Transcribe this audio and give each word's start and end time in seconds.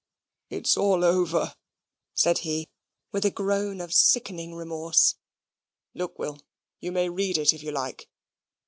"It's 0.49 0.77
all 0.77 1.03
over," 1.03 1.55
said 2.15 2.39
he, 2.39 2.69
with 3.11 3.23
a 3.23 3.29
groan 3.29 3.79
of 3.79 3.93
sickening 3.93 4.55
remorse. 4.55 5.13
"Look, 5.93 6.17
Will, 6.17 6.39
you 6.79 6.91
may 6.91 7.07
read 7.07 7.37
it 7.37 7.53
if 7.53 7.61
you 7.61 7.71
like." 7.71 8.09